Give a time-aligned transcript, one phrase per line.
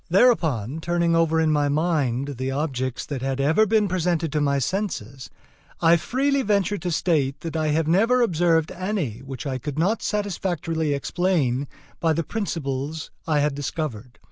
[0.09, 4.41] Thereupon, turning over in my mind I the objects that had ever been presented to
[4.41, 5.29] my senses
[5.79, 10.01] I freely venture to state that I have never observed any which I could not
[10.01, 11.67] satisfactorily explain
[11.99, 14.17] by the principles had discovered.